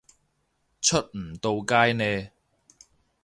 [0.81, 2.31] 出唔到街呢